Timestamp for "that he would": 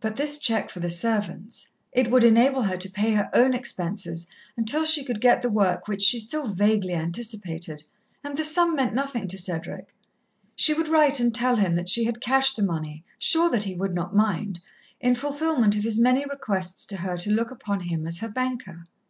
13.50-13.94